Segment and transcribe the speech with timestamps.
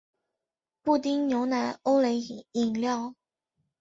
[0.81, 2.17] 布丁牛奶欧蕾
[2.53, 3.13] 饮料